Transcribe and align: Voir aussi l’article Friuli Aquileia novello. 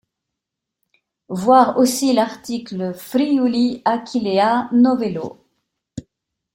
Voir 1.29 1.77
aussi 1.77 2.11
l’article 2.13 2.91
Friuli 2.95 3.83
Aquileia 3.85 4.67
novello. 4.71 5.45